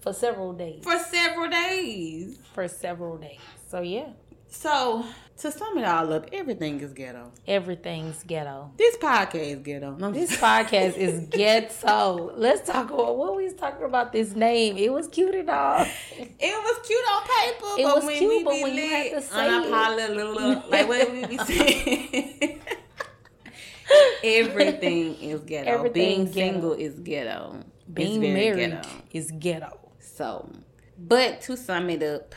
[0.08, 0.84] For several days.
[0.84, 2.39] for several days.
[2.54, 3.39] For several days.
[3.70, 4.08] So yeah.
[4.50, 5.04] So,
[5.39, 7.32] to sum it all up, everything is ghetto.
[7.46, 8.72] Everything's ghetto.
[8.78, 9.96] This podcast is ghetto.
[10.00, 12.32] No, This podcast is ghetto.
[12.38, 14.78] Let's talk about what we was talking about this name.
[14.78, 15.86] It was cute and all.
[16.17, 18.89] it was cute on paper, It but was when cute, we but be when you
[18.89, 22.62] had to say it- unapologetic, like what we be saying.
[24.24, 25.70] Everything is ghetto.
[25.70, 26.34] Everything Being ghetto.
[26.52, 27.63] single is ghetto.
[27.93, 28.89] Being married ghetto.
[29.12, 29.80] is ghetto.
[30.15, 30.50] So,
[30.98, 32.34] but to sum it up,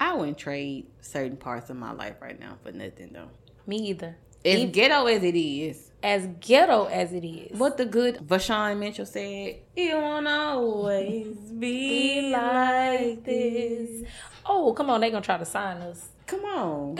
[0.00, 3.28] I wouldn't trade certain parts of my life right now for nothing though.
[3.66, 4.16] Me either.
[4.44, 7.56] As Even- ghetto as it is, As ghetto as it is.
[7.56, 14.02] what the good Vashawn Mitchell said, it won't always be like this.
[14.44, 16.08] Oh, come on, they gonna try to sign us.
[16.26, 16.98] Come on.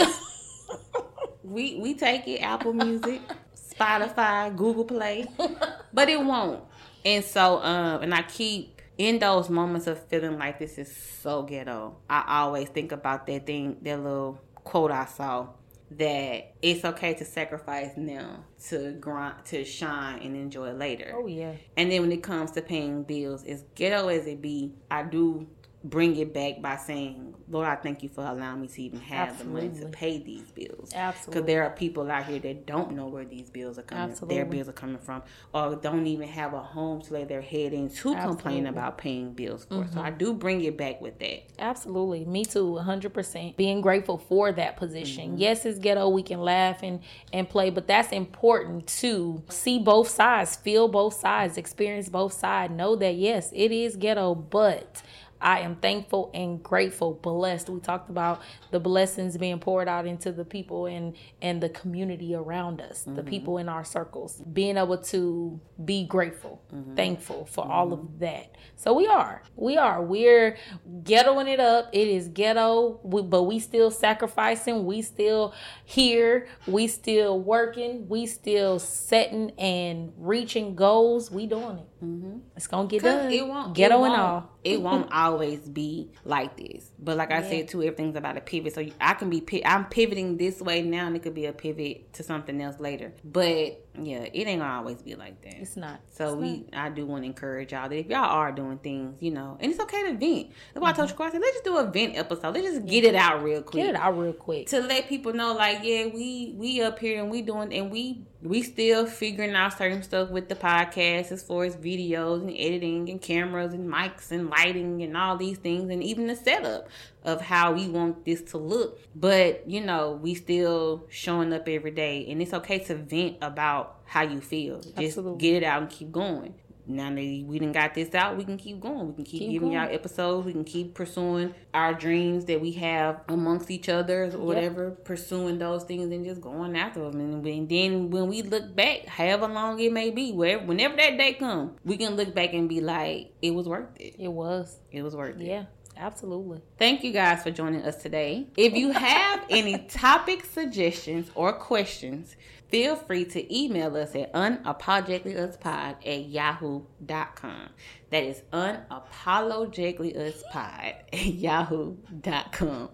[1.42, 3.20] we we take it Apple Music,
[3.56, 5.26] Spotify, Google Play,
[5.92, 6.62] but it won't.
[7.04, 8.71] And so um and I keep
[9.02, 11.96] in those moments of feeling like this is so ghetto.
[12.08, 15.48] I always think about that thing, that little quote I saw
[15.90, 21.14] that it's okay to sacrifice now to grind to shine and enjoy later.
[21.16, 21.54] Oh yeah.
[21.76, 25.48] And then when it comes to paying bills, as ghetto as it be, I do
[25.84, 29.30] bring it back by saying, Lord, I thank you for allowing me to even have
[29.30, 29.68] Absolutely.
[29.68, 30.92] the money to pay these bills.
[30.94, 31.32] Absolutely.
[31.32, 34.36] Because there are people out here that don't know where these bills are coming, Absolutely.
[34.36, 35.22] their bills are coming from,
[35.52, 38.60] or don't even have a home to lay their head in to complain Absolutely.
[38.60, 38.66] Mm-hmm.
[38.68, 39.86] about paying bills for.
[39.92, 41.42] So I do bring it back with that.
[41.58, 42.24] Absolutely.
[42.24, 43.56] Me too, 100%.
[43.56, 45.36] Being grateful for that position.
[45.36, 46.08] Yes, it's ghetto.
[46.08, 47.00] We can laugh and,
[47.32, 52.72] and play, but that's important to see both sides, feel both sides, experience both sides.
[52.72, 55.02] Know that, yes, it is ghetto, but.
[55.42, 57.68] I am thankful and grateful, blessed.
[57.68, 58.40] We talked about
[58.70, 63.10] the blessings being poured out into the people and and the community around us, the
[63.10, 63.28] mm-hmm.
[63.28, 64.40] people in our circles.
[64.52, 66.94] Being able to be grateful, mm-hmm.
[66.94, 68.18] thankful for all of mm-hmm.
[68.20, 68.56] that.
[68.76, 70.56] So we are, we are, we're
[71.02, 71.90] ghettoing it up.
[71.92, 74.84] It is ghetto, we, but we still sacrificing.
[74.84, 76.46] We still here.
[76.66, 78.08] We still working.
[78.08, 81.30] We still setting and reaching goals.
[81.30, 81.91] We doing it.
[82.02, 82.38] Mm-hmm.
[82.56, 83.32] It's gonna get done.
[83.32, 84.50] It won't ghetto it and won't- all.
[84.64, 86.90] It won't always be like this.
[86.98, 88.74] But like I said too, everything's about a pivot.
[88.74, 92.12] So I can be I'm pivoting this way now, and it could be a pivot
[92.14, 93.12] to something else later.
[93.24, 95.60] But yeah, it ain't gonna always be like that.
[95.60, 96.00] It's not.
[96.10, 99.30] So we, I do want to encourage y'all that if y'all are doing things, you
[99.30, 100.50] know, and it's okay to vent.
[100.72, 101.22] That's why I told mm-hmm.
[101.22, 102.54] you, I said, let's just do a vent episode.
[102.54, 104.68] Let's just get it out real quick Get it out real quick.
[104.68, 108.22] to let people know like yeah we we up here and we doing and we
[108.42, 113.08] we still figuring out certain stuff with the podcast as far as videos and editing
[113.08, 116.88] and cameras and mics and lighting and all these things and even the setup
[117.24, 121.90] of how we want this to look but you know we still showing up every
[121.90, 125.38] day and it's okay to vent about how you feel just Absolutely.
[125.38, 126.54] get it out and keep going
[126.86, 129.08] now that we done got this out, we can keep going.
[129.08, 129.82] We can keep, Keep giving going.
[129.82, 130.46] y'all episodes.
[130.46, 135.58] We can keep pursuing our dreams that we have amongst each other or whatever, pursuing
[135.58, 137.20] those things and just going after them.
[137.20, 141.34] And, then when we look back, however long it may be, wherever, whenever that day
[141.34, 144.16] comes, we can look back and be like, it was worth it.
[144.18, 144.78] It was.
[144.90, 145.46] It was worth it.
[145.46, 145.64] Yeah,
[146.02, 146.60] absolutely.
[146.78, 148.46] Thank you guys for joining us today.
[148.56, 152.36] If you have any topic suggestions or questions,
[152.68, 157.68] feel free to email us at unapologeticallyuspod at yahoo.com.
[158.10, 162.88] That is unapologeticallyuspod at yahoo.com.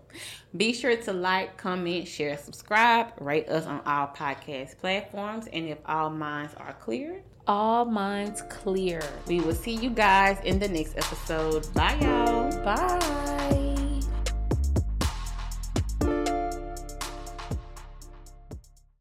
[0.56, 5.78] Be sure to like, comment, share, subscribe, rate us on all podcast platforms, and if
[5.86, 9.00] all minds are clear, All minds clear.
[9.26, 11.66] we will see you guys in the next episode.
[11.72, 12.52] Bye, y'all.
[12.62, 13.67] Bye.